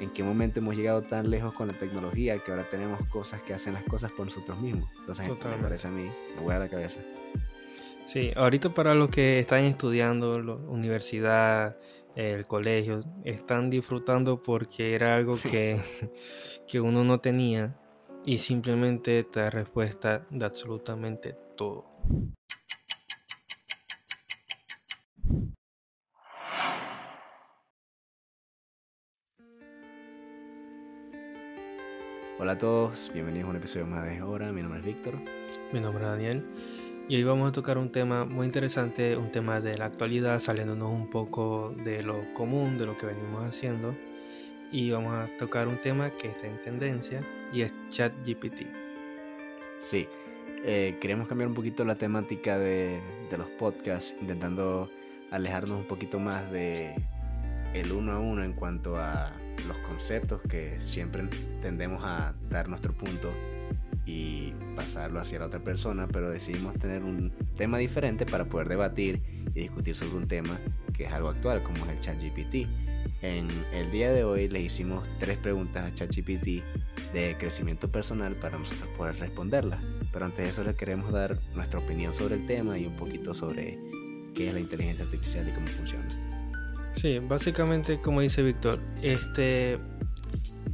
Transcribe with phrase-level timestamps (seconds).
[0.00, 3.54] en qué momento hemos llegado tan lejos con la tecnología que ahora tenemos cosas que
[3.54, 4.90] hacen las cosas por nosotros mismos.
[4.98, 7.00] Entonces, me parece a mí, me voy a la cabeza.
[8.06, 11.76] Sí, ahorita para los que están estudiando, la universidad,
[12.16, 15.78] el colegio, están disfrutando porque era algo que,
[16.66, 17.76] que uno no tenía
[18.24, 21.84] y simplemente te da respuesta de absolutamente todo.
[32.42, 34.50] Hola a todos, bienvenidos a un episodio más de Hora.
[34.50, 35.12] Mi nombre es Víctor.
[35.74, 36.42] Mi nombre es Daniel.
[37.06, 40.90] Y hoy vamos a tocar un tema muy interesante, un tema de la actualidad, saliéndonos
[40.90, 43.94] un poco de lo común, de lo que venimos haciendo.
[44.72, 47.20] Y vamos a tocar un tema que está en tendencia
[47.52, 48.62] y es ChatGPT.
[49.78, 50.08] Sí,
[50.64, 54.90] eh, queremos cambiar un poquito la temática de, de, los podcasts, intentando
[55.30, 56.94] alejarnos un poquito más de
[57.74, 59.30] el uno a uno en cuanto a
[59.66, 61.28] los conceptos que siempre
[61.60, 63.32] tendemos a dar nuestro punto
[64.06, 69.22] y pasarlo hacia la otra persona, pero decidimos tener un tema diferente para poder debatir
[69.54, 70.58] y discutir sobre un tema
[70.92, 72.66] que es algo actual, como es el ChatGPT.
[73.22, 76.62] En el día de hoy le hicimos tres preguntas a ChatGPT
[77.12, 79.80] de crecimiento personal para nosotros poder responderlas.
[80.12, 83.34] Pero antes de eso le queremos dar nuestra opinión sobre el tema y un poquito
[83.34, 83.78] sobre
[84.34, 86.29] qué es la inteligencia artificial y cómo funciona.
[86.94, 89.78] Sí, básicamente como dice Víctor, este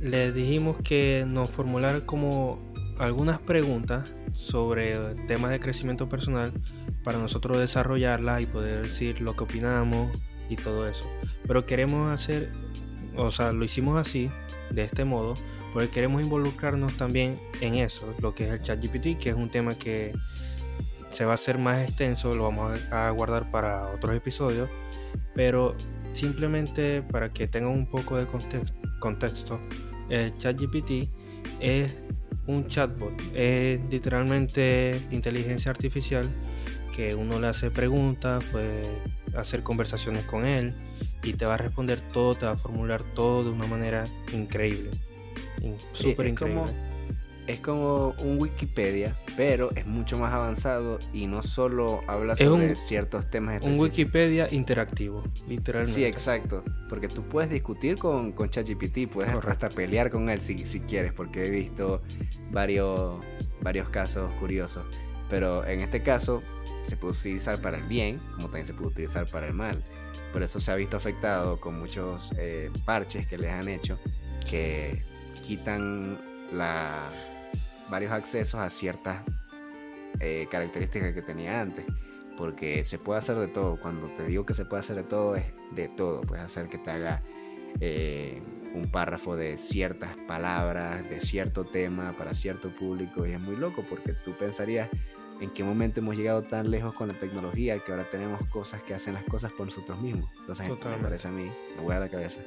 [0.00, 2.58] le dijimos que nos formulara como
[2.98, 6.52] algunas preguntas sobre temas de crecimiento personal
[7.02, 10.10] para nosotros desarrollarlas y poder decir lo que opinamos
[10.48, 11.04] y todo eso.
[11.46, 12.50] Pero queremos hacer,
[13.16, 14.30] o sea, lo hicimos así,
[14.70, 15.34] de este modo,
[15.72, 19.50] porque queremos involucrarnos también en eso, lo que es el chat GPT, que es un
[19.50, 20.12] tema que
[21.10, 24.68] se va a hacer más extenso, lo vamos a guardar para otros episodios,
[25.34, 25.76] pero
[26.16, 28.26] simplemente para que tengan un poco de
[28.98, 29.60] contexto,
[30.08, 31.08] el chat GPT
[31.60, 31.96] es
[32.46, 33.12] un chatbot.
[33.34, 36.28] Es literalmente inteligencia artificial
[36.94, 38.82] que uno le hace preguntas, puede
[39.36, 40.74] hacer conversaciones con él
[41.22, 44.90] y te va a responder todo, te va a formular todo de una manera increíble.
[45.92, 46.95] Súper increíble
[47.46, 53.30] es como un Wikipedia, pero es mucho más avanzado y no solo habla sobre ciertos
[53.30, 53.78] temas específicos.
[53.78, 56.00] Un Wikipedia interactivo, literalmente.
[56.00, 56.64] Sí, exacto.
[56.88, 61.12] Porque tú puedes discutir con, con ChatGPT, puedes hasta pelear con él si, si quieres,
[61.12, 62.02] porque he visto
[62.50, 63.20] varios,
[63.60, 64.84] varios casos curiosos.
[65.28, 66.42] Pero en este caso
[66.80, 69.84] se puede utilizar para el bien, como también se puede utilizar para el mal.
[70.32, 73.98] Por eso se ha visto afectado con muchos eh, parches que les han hecho
[74.48, 75.02] que
[75.42, 76.18] quitan
[76.52, 77.10] la
[77.90, 79.22] varios accesos a ciertas
[80.20, 81.84] eh, características que tenía antes.
[82.36, 83.80] Porque se puede hacer de todo.
[83.80, 86.20] Cuando te digo que se puede hacer de todo, es de todo.
[86.20, 87.22] Puedes hacer que te haga
[87.80, 88.42] eh,
[88.74, 93.26] un párrafo de ciertas palabras, de cierto tema, para cierto público.
[93.26, 94.90] Y es muy loco porque tú pensarías
[95.40, 98.94] en qué momento hemos llegado tan lejos con la tecnología que ahora tenemos cosas que
[98.94, 100.30] hacen las cosas por nosotros mismos.
[100.40, 102.40] Entonces, me parece a mí, me voy a la cabeza.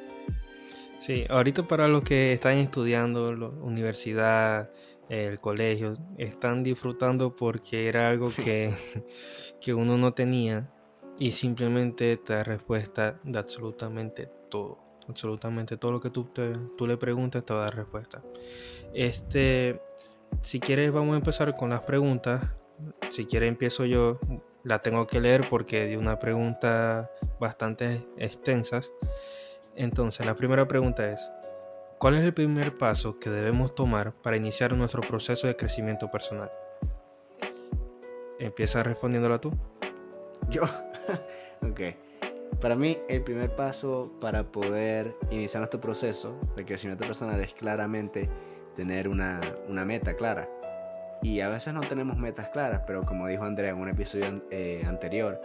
[1.00, 4.70] Sí, ahorita para los que están estudiando, la universidad,
[5.10, 8.72] el colegio, están disfrutando porque era algo que,
[9.62, 10.72] que uno no tenía
[11.18, 14.80] y simplemente te da respuesta de absolutamente todo.
[15.08, 18.22] Absolutamente todo lo que tú, te, tú le preguntas te va a dar respuesta.
[18.94, 19.82] Este,
[20.42, 22.42] si quieres vamos a empezar con las preguntas.
[23.10, 24.20] Si quieres empiezo yo.
[24.64, 27.10] La tengo que leer porque di una pregunta
[27.40, 28.92] bastante extensas.
[29.74, 31.32] Entonces, la primera pregunta es,
[32.00, 36.50] ¿Cuál es el primer paso que debemos tomar para iniciar nuestro proceso de crecimiento personal?
[38.40, 39.52] Empieza respondiéndola tú.
[40.48, 40.62] Yo.
[41.62, 41.82] ok.
[42.62, 48.30] Para mí, el primer paso para poder iniciar nuestro proceso de crecimiento personal es claramente
[48.78, 50.50] tener una, meta clara.
[51.22, 54.86] Y a veces no tenemos metas claras, pero como dijo Andrea en un episodio eh,
[54.88, 55.42] anterior,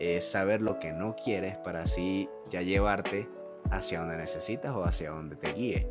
[0.00, 3.28] es saber lo que no quieres para así ya llevarte
[3.72, 5.88] hacia donde necesitas o hacia donde te guíe.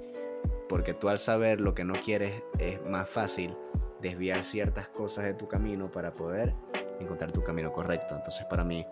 [0.69, 3.55] Porque tú al saber lo que no quieres es más fácil
[3.99, 6.55] desviar ciertas cosas de tu camino para poder
[6.99, 8.15] encontrar tu camino correcto.
[8.15, 8.85] Entonces para mí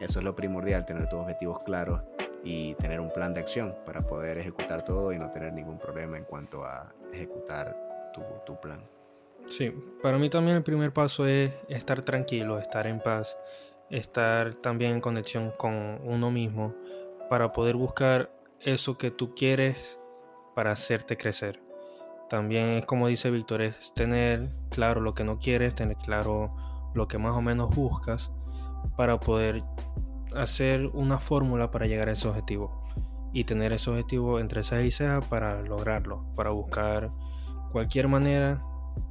[0.00, 2.00] eso es lo primordial, tener tus objetivos claros
[2.42, 6.16] y tener un plan de acción para poder ejecutar todo y no tener ningún problema
[6.16, 7.76] en cuanto a ejecutar
[8.14, 8.80] tu, tu plan.
[9.48, 9.72] Sí,
[10.02, 13.36] para mí también el primer paso es estar tranquilo, estar en paz,
[13.90, 16.74] estar también en conexión con uno mismo
[17.28, 18.30] para poder buscar
[18.60, 19.98] eso que tú quieres
[20.54, 21.62] para hacerte crecer.
[22.28, 26.54] También es como dice Víctor, es tener claro lo que no quieres, tener claro
[26.94, 28.32] lo que más o menos buscas
[28.96, 29.62] para poder
[30.34, 32.82] hacer una fórmula para llegar a ese objetivo.
[33.32, 37.10] y tener ese objetivo entre cejas y para lograrlo, para buscar
[37.70, 38.62] cualquier manera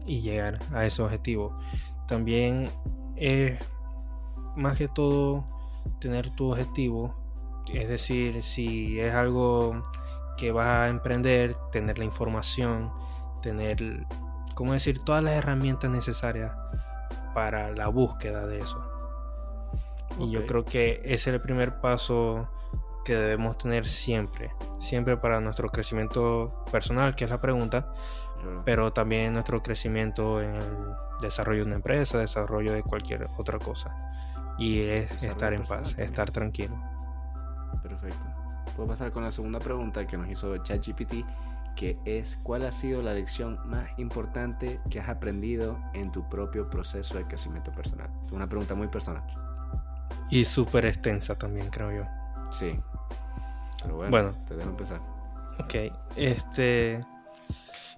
[0.07, 1.55] y llegar a ese objetivo.
[2.07, 2.69] También
[3.15, 3.59] es
[4.55, 5.45] más que todo
[5.99, 7.13] tener tu objetivo,
[7.73, 9.83] es decir, si es algo
[10.37, 12.91] que vas a emprender, tener la información,
[13.41, 14.05] tener,
[14.53, 16.51] ¿cómo decir?, todas las herramientas necesarias
[17.33, 18.83] para la búsqueda de eso.
[20.19, 22.49] Y yo creo que ese es el primer paso
[23.03, 27.91] que debemos tener siempre, siempre para nuestro crecimiento personal, que es la pregunta,
[28.63, 33.95] pero también nuestro crecimiento en el desarrollo de una empresa, desarrollo de cualquier otra cosa.
[34.57, 36.75] Y es estar en paz, estar tranquilo.
[37.99, 38.27] Perfecto.
[38.75, 41.25] Puedo pasar con la segunda pregunta que nos hizo ChatGPT,
[41.75, 46.69] que es ¿cuál ha sido la lección más importante que has aprendido en tu propio
[46.69, 48.09] proceso de crecimiento personal?
[48.23, 49.23] Es una pregunta muy personal.
[50.29, 52.03] Y súper extensa también, creo yo.
[52.49, 52.79] Sí.
[53.81, 55.01] Pero bueno, te dejo empezar.
[55.59, 55.75] Ok,
[56.15, 57.05] este...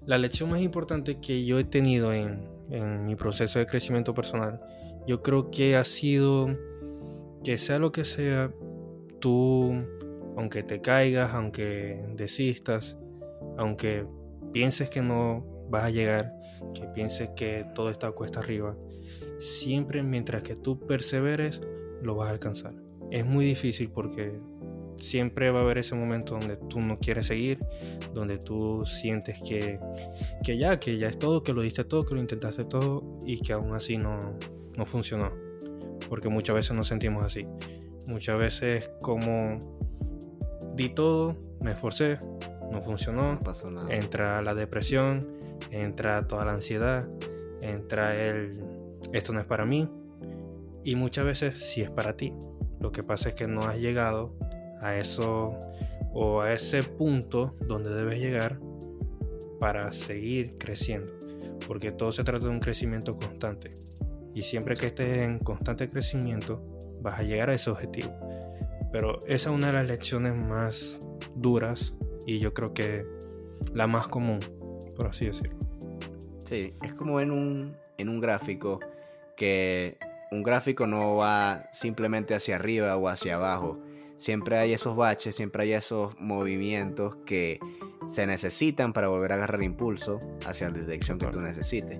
[0.05, 4.61] La lección más importante que yo he tenido en, en mi proceso de crecimiento personal,
[5.05, 6.47] yo creo que ha sido
[7.43, 8.51] que sea lo que sea,
[9.27, 9.73] tú,
[10.37, 12.95] aunque te caigas, aunque desistas,
[13.57, 14.05] aunque
[14.53, 16.33] pienses que no vas a llegar,
[16.73, 18.77] que pienses que todo está cuesta arriba,
[19.37, 21.59] siempre mientras que tú perseveres,
[22.01, 22.73] lo vas a alcanzar.
[23.11, 24.39] Es muy difícil porque
[24.97, 27.59] siempre va a haber ese momento donde tú no quieres seguir,
[28.13, 29.77] donde tú sientes que,
[30.41, 33.41] que ya, que ya es todo, que lo diste todo, que lo intentaste todo y
[33.41, 34.37] que aún así no,
[34.77, 35.33] no funcionó.
[36.07, 37.41] Porque muchas veces nos sentimos así.
[38.07, 39.59] Muchas veces como
[40.75, 42.19] di todo, me esforcé,
[42.71, 43.93] no funcionó, pasó nada.
[43.93, 45.19] entra la depresión,
[45.71, 47.07] entra toda la ansiedad,
[47.61, 48.63] entra el
[49.13, 49.89] esto no es para mí
[50.83, 52.33] y muchas veces sí es para ti.
[52.79, 54.35] Lo que pasa es que no has llegado
[54.81, 55.57] a eso
[56.13, 58.59] o a ese punto donde debes llegar
[59.59, 61.11] para seguir creciendo,
[61.67, 63.69] porque todo se trata de un crecimiento constante.
[64.33, 66.61] Y siempre que estés en constante crecimiento,
[67.01, 68.11] vas a llegar a ese objetivo.
[68.91, 70.99] Pero esa es una de las lecciones más
[71.35, 71.93] duras
[72.25, 73.05] y yo creo que
[73.73, 74.39] la más común,
[74.95, 75.57] por así decirlo.
[76.45, 78.79] Sí, es como en un, en un gráfico
[79.35, 79.97] que
[80.31, 83.79] un gráfico no va simplemente hacia arriba o hacia abajo,
[84.17, 87.59] siempre hay esos baches, siempre hay esos movimientos que
[88.07, 91.99] se necesitan para volver a agarrar impulso hacia la dirección que tú necesites.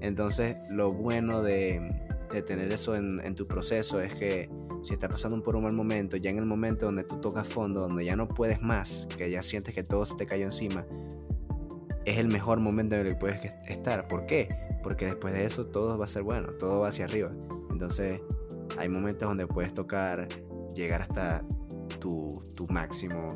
[0.00, 4.50] Entonces, lo bueno de, tener eso en, tu proceso es que
[4.82, 7.80] si estás pasando por un mal momento, ya en el momento donde tú tocas fondo,
[7.80, 10.86] donde ya no puedes más, que ya sientes que todo se te cayó encima,
[12.04, 14.06] es el mejor momento en el que puedes estar.
[14.08, 14.48] ¿Por qué?
[14.82, 17.32] Porque después de eso todo va a ser bueno, todo va hacia arriba.
[17.70, 18.20] Entonces,
[18.78, 20.28] hay momentos donde puedes tocar
[20.74, 21.44] llegar hasta
[21.98, 22.38] tu,
[22.70, 23.28] máximo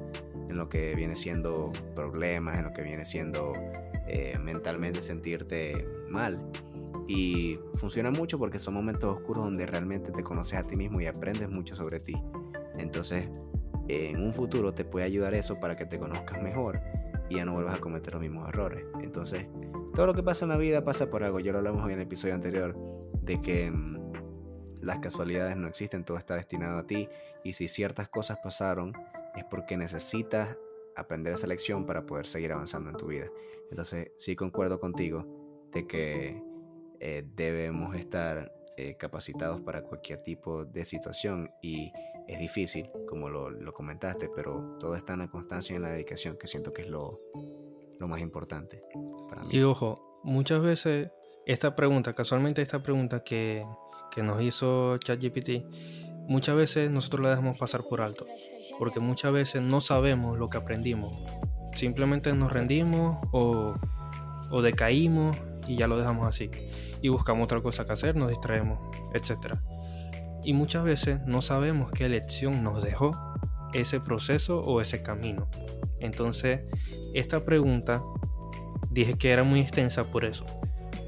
[0.48, 3.52] en lo que viene siendo problemas, en lo que viene siendo
[4.06, 6.40] eh, mentalmente sentirte mal.
[7.12, 11.06] Y funciona mucho porque son momentos oscuros donde realmente te conoces a ti mismo y
[11.06, 12.14] aprendes mucho sobre ti.
[12.78, 13.28] Entonces,
[13.88, 16.80] en un futuro te puede ayudar eso para que te conozcas mejor
[17.28, 18.84] y ya no vuelvas a cometer los mismos errores.
[19.02, 19.48] Entonces,
[19.92, 21.40] todo lo que pasa en la vida pasa por algo.
[21.40, 22.78] Ya lo hablamos en el episodio anterior
[23.22, 24.12] de que mm,
[24.80, 27.08] las casualidades no existen, todo está destinado a ti
[27.42, 28.92] y si ciertas cosas pasaron
[29.34, 30.56] es porque necesitas
[30.94, 33.26] aprender esa lección para poder seguir avanzando en tu vida.
[33.68, 35.26] Entonces sí concuerdo contigo
[35.72, 36.49] de que
[37.00, 41.92] eh, debemos estar eh, capacitados para cualquier tipo de situación y
[42.28, 46.36] es difícil, como lo, comentaste, pero todo está en la constancia y en la dedicación,
[46.38, 47.20] que siento que es lo,
[47.98, 48.82] lo más importante
[49.28, 49.48] para mí.
[49.50, 51.10] Y ojo, muchas veces
[51.46, 53.64] esta pregunta, casualmente esta pregunta que
[54.10, 55.64] que nos hizo ChatGPT,
[56.28, 58.26] muchas veces nosotros la dejamos pasar por alto,
[58.78, 61.18] porque muchas veces no sabemos lo que aprendimos.
[61.72, 63.74] Simplemente nos rendimos o,
[64.50, 66.50] o decaímos y ya lo dejamos así.
[67.00, 68.78] Y buscamos otra cosa que hacer, nos distraemos,
[69.14, 69.54] etc.
[70.44, 73.12] Y muchas veces no sabemos qué lección nos dejó
[73.72, 75.48] ese proceso o ese camino.
[76.00, 76.60] Entonces,
[77.14, 78.02] esta pregunta
[78.90, 80.44] dije que era muy extensa por eso,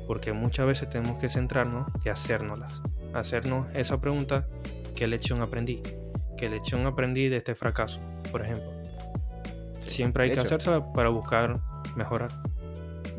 [0.06, 2.82] porque muchas veces tenemos que centrarnos y hacérnoslas
[3.14, 4.46] hacernos esa pregunta,
[4.96, 5.82] ¿qué lección aprendí?
[6.36, 8.70] ¿Qué lección aprendí de este fracaso, por ejemplo?
[9.80, 11.60] Siempre hay que hacérsela para buscar
[11.96, 12.30] mejorar.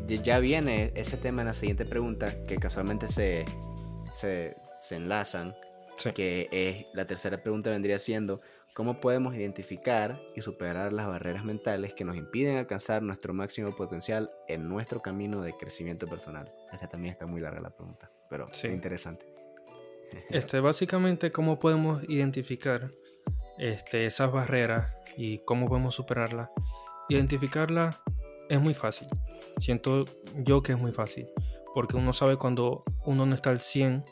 [0.06, 3.44] Ya viene ese tema en la siguiente pregunta, que casualmente se,
[4.14, 4.54] se,
[4.90, 5.54] enlazan,
[6.14, 8.40] que es la tercera pregunta vendría siendo,
[8.74, 14.30] ¿cómo podemos identificar y superar las barreras mentales que nos impiden alcanzar nuestro máximo potencial
[14.48, 16.52] en nuestro camino de crecimiento personal?
[16.72, 18.68] Esta también está muy larga la pregunta, pero sí.
[18.68, 19.26] interesante.
[20.30, 22.92] Este, básicamente, ¿cómo podemos identificar
[23.58, 26.50] este, esas barreras y cómo podemos superarlas.
[27.08, 28.00] Identificarla
[28.48, 29.08] es muy fácil.
[29.58, 30.04] Siento
[30.36, 31.26] yo que es muy fácil.
[31.74, 34.04] Porque uno sabe cuando uno no está al 100,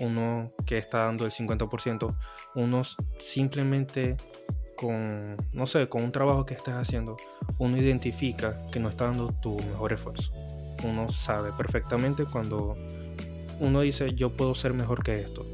[0.00, 2.16] uno que está dando el 50%,
[2.54, 2.82] uno
[3.18, 4.16] simplemente
[4.76, 7.16] con, no sé, con un trabajo que estés haciendo,
[7.58, 10.32] uno identifica que no está dando tu mejor esfuerzo.
[10.84, 12.76] Uno sabe perfectamente cuando
[13.60, 15.46] uno dice yo puedo ser mejor que esto.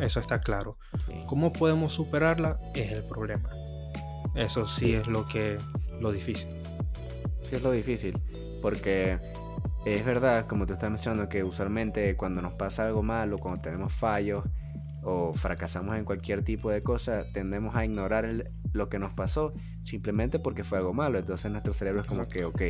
[0.00, 0.78] Eso está claro.
[1.26, 2.58] ¿Cómo podemos superarla?
[2.74, 3.50] Es el problema.
[4.34, 5.58] Eso sí, es lo que
[6.00, 6.61] lo difícil.
[7.42, 8.18] Sí es lo difícil,
[8.60, 9.18] porque
[9.84, 13.92] es verdad, como tú estás mencionando, que usualmente cuando nos pasa algo malo, cuando tenemos
[13.92, 14.44] fallos
[15.02, 18.28] o fracasamos en cualquier tipo de cosa, tendemos a ignorar
[18.72, 21.18] lo que nos pasó simplemente porque fue algo malo.
[21.18, 22.62] Entonces nuestro cerebro es como que, ok,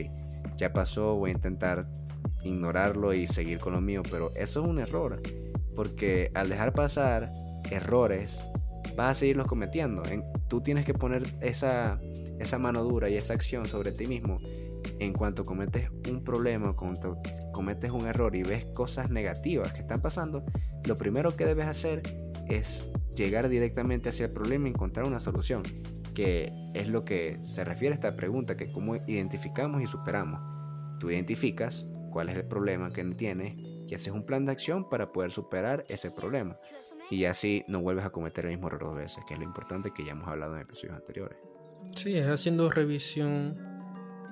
[0.56, 1.86] ya pasó, voy a intentar
[2.42, 5.20] ignorarlo y seguir con lo mío, pero eso es un error,
[5.76, 7.30] porque al dejar pasar
[7.70, 8.40] errores,
[8.96, 10.02] vas a seguirlos cometiendo.
[10.48, 11.98] tú tienes que poner esa,
[12.42, 14.40] esa mano dura y esa acción sobre ti mismo
[14.99, 17.20] en cuanto cometes un problema, cuando
[17.52, 20.44] cometes un error y ves cosas negativas que están pasando,
[20.84, 22.02] lo primero que debes hacer
[22.49, 22.84] es
[23.16, 25.62] llegar directamente hacia el problema y encontrar una solución,
[26.14, 30.40] que es lo que se refiere a esta pregunta, que cómo identificamos y superamos.
[30.99, 35.12] Tú identificas cuál es el problema que tienes y haces un plan de acción para
[35.12, 36.56] poder superar ese problema.
[37.11, 39.90] Y así no vuelves a cometer el mismo error dos veces, que es lo importante
[39.92, 41.51] que ya hemos hablado en episodios anteriores.
[41.94, 43.56] Sí, es haciendo revisión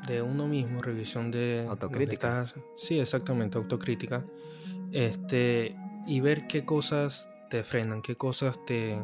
[0.07, 2.47] de uno mismo, revisión de autocrítica.
[2.77, 4.25] Sí, exactamente, autocrítica.
[4.93, 5.77] Este,
[6.07, 8.99] y ver qué cosas te frenan, qué cosas te,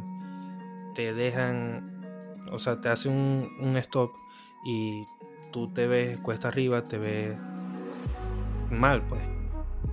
[0.95, 2.05] te dejan,
[2.51, 4.11] o sea, te hace un, un stop
[4.65, 5.05] y
[5.53, 7.37] tú te ves cuesta arriba, te ves
[8.71, 9.23] mal, pues.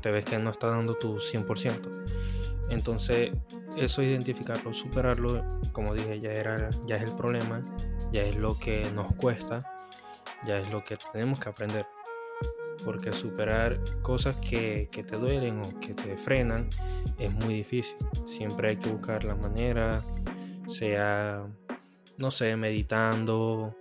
[0.02, 1.90] Te ves que no está dando tu 100%.
[2.70, 3.32] Entonces,
[3.78, 7.62] eso identificarlo, superarlo, como dije, ya, era, ya es el problema,
[8.14, 9.88] ya es lo que nos cuesta,
[10.46, 11.88] ya es lo que tenemos que aprender.
[12.86, 16.70] Porque superar cosas que, te duelen o que te frenan
[17.18, 17.98] es muy difícil.
[18.26, 20.06] Siempre hay que buscar la manera,
[20.68, 21.44] sea,
[22.18, 23.76] no sé, meditando,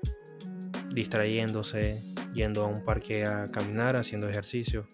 [0.95, 4.87] distrayéndose, yendo a un parque a caminar, haciendo ejercicio,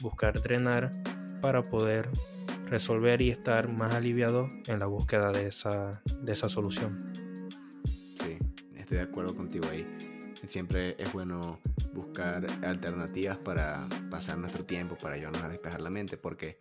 [0.00, 0.92] buscar drenar
[1.40, 2.10] para poder
[2.66, 7.11] resolver y estar más aliviado en la búsqueda de esa, de esa solución.
[8.92, 9.86] Estoy de acuerdo contigo ahí.
[10.44, 11.58] Siempre es bueno
[11.94, 16.58] buscar alternativas para pasar nuestro tiempo, para ayudarnos a despejar la mente, porque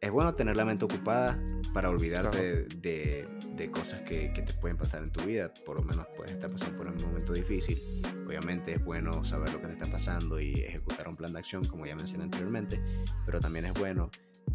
[0.00, 1.40] es bueno tener la mente ocupada
[1.72, 5.54] para olvidarte de, de, cosas que, que, te pueden pasar en tu vida.
[5.64, 7.80] Por lo menos puedes estar pasando por un momento difícil.
[8.26, 11.64] Obviamente es bueno saber lo que te está pasando y ejecutar un plan de acción,
[11.64, 12.82] como ya mencioné anteriormente,
[13.24, 14.10] pero también es bueno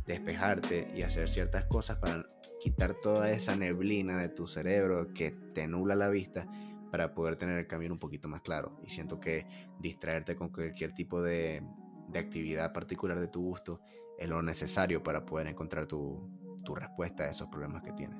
[0.05, 2.27] despejarte y hacer ciertas cosas para
[2.59, 6.45] quitar toda esa neblina de tu cerebro que te nubla la vista
[6.91, 8.79] para poder tener el camino un poquito más claro.
[8.85, 9.45] Y siento que
[9.79, 11.63] distraerte con cualquier tipo de,
[12.07, 13.81] de actividad particular de tu gusto
[14.17, 16.29] es lo necesario para poder encontrar tu,
[16.63, 18.17] tu respuesta a esos problemas que tienes.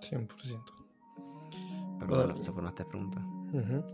[0.00, 0.26] 100%.
[1.98, 3.22] Pero bueno, esas fueron nuestras preguntas.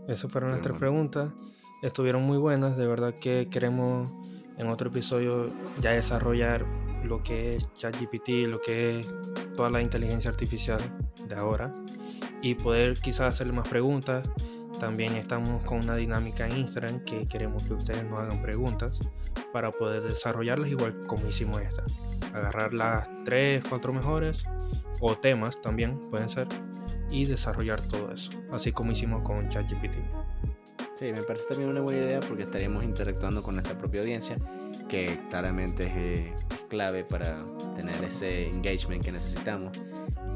[0.07, 1.33] Esas fueron nuestras preguntas.
[1.81, 2.77] Estuvieron muy buenas.
[2.77, 4.09] De verdad que queremos
[4.57, 6.65] en otro episodio ya desarrollar
[7.03, 9.07] lo que es ChatGPT, lo que es
[9.55, 10.79] toda la inteligencia artificial
[11.27, 11.71] de ahora
[12.41, 14.27] y poder quizás hacerle más preguntas
[14.79, 18.99] también estamos con una dinámica en Instagram que queremos que ustedes nos hagan preguntas
[19.51, 21.83] para poder desarrollarlas igual como hicimos esta.
[22.33, 24.45] Agarrar las tres, cuatro mejores
[24.99, 26.47] o temas también pueden ser
[27.09, 29.95] y desarrollar todo eso, así como hicimos con ChatGPT.
[30.93, 34.37] Sí, me parece también una buena idea porque estaríamos interactuando con nuestra propia audiencia,
[34.87, 37.43] que claramente es, eh, es clave para
[37.75, 39.77] tener ese engagement que necesitamos.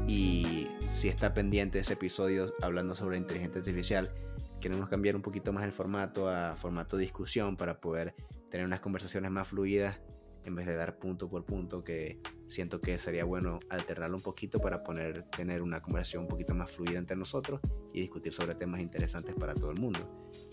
[0.06, 4.12] Y si está pendiente ese episodio hablando sobre inteligencia artificial,
[4.60, 8.14] queremos cambiar un poquito más el formato a formato discusión para poder
[8.50, 9.98] tener unas conversaciones más fluidas
[10.44, 14.58] en vez de dar punto por punto, que siento que sería bueno alternarlo un poquito
[14.58, 17.60] para poner, tener una conversación un poquito más fluida entre nosotros
[17.92, 20.00] y discutir sobre temas interesantes para todo el mundo.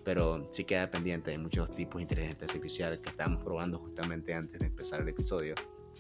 [0.05, 4.59] Pero sí queda pendiente, hay muchos tipos de inteligencia artificial que estamos probando justamente antes
[4.59, 5.55] de empezar el episodio,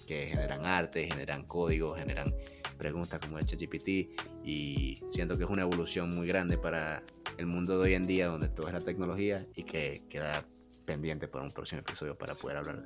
[0.07, 2.33] que generan arte, generan códigos, generan
[2.79, 3.87] preguntas como el ChatGPT
[4.43, 7.03] y siento que es una evolución muy grande para
[7.37, 10.45] el mundo de hoy en día donde todo es la tecnología y que queda
[10.85, 12.85] pendiente para un próximo episodio para poder hablar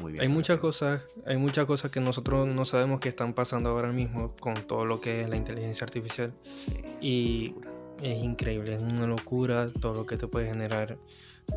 [0.00, 0.22] muy bien.
[0.22, 4.36] Hay muchas cosas, hay muchas cosas que nosotros no sabemos que están pasando ahora mismo
[4.36, 6.32] con todo lo que es la inteligencia artificial.
[7.00, 7.54] Y
[8.02, 10.98] es increíble, es una locura todo lo que te puede generar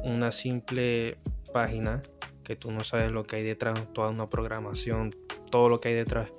[0.03, 1.17] una simple
[1.53, 2.01] página
[2.43, 5.15] que tú no sabes lo que hay detrás, toda una programación,
[5.51, 6.31] todo lo que hay detrás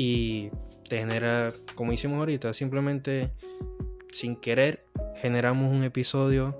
[0.00, 0.52] y
[0.88, 3.32] te genera, como hicimos ahorita, simplemente
[4.12, 4.84] sin querer
[5.16, 6.56] generamos un episodio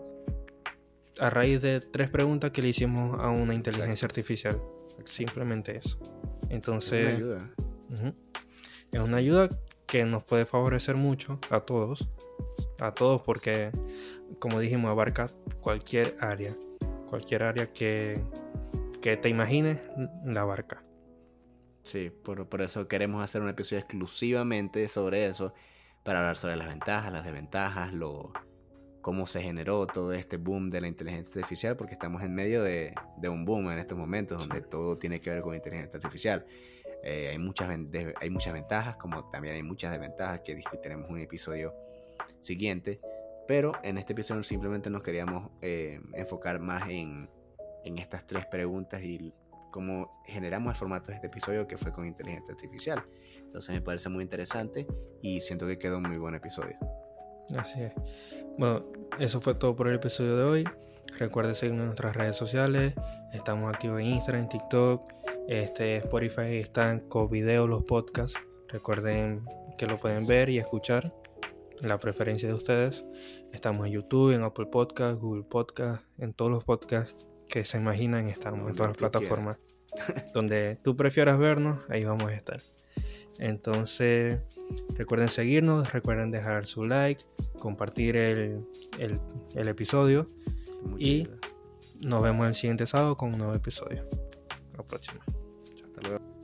[1.20, 4.60] a raíz de tres preguntas que le hicimos a una inteligencia artificial.
[5.04, 6.00] Simplemente eso.
[6.50, 7.54] Entonces, Es una ayuda.
[8.90, 9.48] Es una ayuda
[9.86, 12.08] que nos puede favorecer mucho a todos.
[12.80, 13.70] A todos porque,
[14.40, 15.28] como dijimos, abarca
[15.60, 16.56] cualquier área.
[17.08, 18.20] Cualquier área que,
[19.00, 19.78] que te imagines,
[20.24, 20.87] la abarca.
[21.88, 25.54] Sí, por, por eso queremos hacer un episodio exclusivamente sobre eso,
[26.04, 28.30] para hablar sobre las ventajas, las desventajas, lo,
[29.00, 32.94] cómo se generó todo este boom de la inteligencia artificial, porque estamos en medio de,
[33.16, 36.44] de un boom en estos momentos donde todo tiene que ver con inteligencia artificial.
[37.02, 37.70] Eh, hay, muchas,
[38.20, 41.72] hay muchas ventajas, como también hay muchas desventajas que discutiremos en un episodio
[42.40, 43.00] siguiente,
[43.46, 47.30] pero en este episodio simplemente nos queríamos eh, enfocar más en,
[47.82, 49.32] en estas tres preguntas y
[49.70, 53.04] cómo generamos el formato de este episodio que fue con inteligencia artificial.
[53.40, 54.86] Entonces me parece muy interesante
[55.22, 56.76] y siento que quedó un muy buen episodio.
[57.56, 57.92] Así es.
[58.58, 58.84] Bueno,
[59.18, 60.64] eso fue todo por el episodio de hoy.
[61.18, 62.94] Recuerden seguirnos en nuestras redes sociales.
[63.32, 65.12] Estamos activos en Instagram, en TikTok.
[65.48, 68.38] Este, Spotify están con video los podcasts.
[68.68, 69.44] Recuerden
[69.78, 71.14] que lo pueden ver y escuchar.
[71.80, 73.04] La preferencia de ustedes.
[73.52, 78.28] Estamos en YouTube, en Apple Podcast, Google Podcast, en todos los podcasts que se imaginan.
[78.28, 79.58] Estamos en Donde todas las plataformas.
[80.34, 82.60] Donde tú prefieras vernos, ahí vamos a estar.
[83.38, 84.38] Entonces,
[84.96, 87.24] recuerden seguirnos, recuerden dejar su like,
[87.58, 88.66] compartir el,
[88.98, 89.20] el-
[89.54, 90.26] el episodio.
[90.82, 91.52] Muchas Y- gracias.
[92.00, 94.04] Nos vemos el siguiente sábado con un nuevo episodio.
[94.76, 95.20] La próxima.
[95.26, 96.37] Hasta luego.